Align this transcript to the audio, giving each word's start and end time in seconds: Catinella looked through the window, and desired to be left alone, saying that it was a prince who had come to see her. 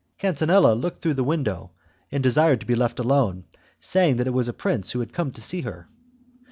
Catinella 0.19 0.73
looked 0.73 1.03
through 1.03 1.13
the 1.13 1.23
window, 1.23 1.69
and 2.11 2.23
desired 2.23 2.59
to 2.61 2.65
be 2.65 2.73
left 2.73 2.97
alone, 2.97 3.43
saying 3.79 4.17
that 4.17 4.25
it 4.25 4.33
was 4.33 4.47
a 4.47 4.51
prince 4.51 4.89
who 4.89 4.99
had 4.99 5.13
come 5.13 5.29
to 5.33 5.41
see 5.41 5.61
her. 5.61 5.87